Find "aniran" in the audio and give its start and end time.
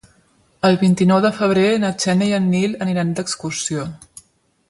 2.87-3.15